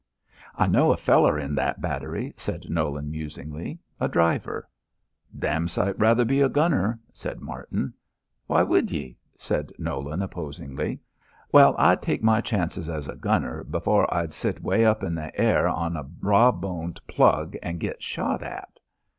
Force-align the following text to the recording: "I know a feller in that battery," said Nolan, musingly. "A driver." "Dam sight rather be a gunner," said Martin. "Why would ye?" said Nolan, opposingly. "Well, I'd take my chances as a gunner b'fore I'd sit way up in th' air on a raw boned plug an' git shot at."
"I 0.55 0.65
know 0.65 0.91
a 0.91 0.97
feller 0.97 1.37
in 1.37 1.53
that 1.53 1.79
battery," 1.79 2.33
said 2.35 2.71
Nolan, 2.71 3.11
musingly. 3.11 3.77
"A 3.99 4.07
driver." 4.07 4.67
"Dam 5.37 5.67
sight 5.67 5.93
rather 5.99 6.25
be 6.25 6.41
a 6.41 6.49
gunner," 6.49 6.99
said 7.13 7.39
Martin. 7.39 7.93
"Why 8.47 8.63
would 8.63 8.89
ye?" 8.89 9.15
said 9.37 9.71
Nolan, 9.77 10.23
opposingly. 10.23 11.01
"Well, 11.51 11.75
I'd 11.77 12.01
take 12.01 12.23
my 12.23 12.41
chances 12.41 12.89
as 12.89 13.07
a 13.07 13.15
gunner 13.15 13.63
b'fore 13.63 14.11
I'd 14.11 14.33
sit 14.33 14.63
way 14.63 14.85
up 14.85 15.03
in 15.03 15.15
th' 15.17 15.31
air 15.35 15.67
on 15.67 15.95
a 15.95 16.09
raw 16.19 16.51
boned 16.51 16.99
plug 17.05 17.55
an' 17.61 17.77
git 17.77 18.01
shot 18.01 18.41
at." 18.41 18.79